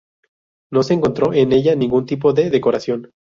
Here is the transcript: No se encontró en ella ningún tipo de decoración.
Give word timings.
No 0.71 0.81
se 0.81 0.95
encontró 0.95 1.31
en 1.31 1.51
ella 1.53 1.75
ningún 1.75 2.07
tipo 2.07 2.33
de 2.33 2.49
decoración. 2.49 3.11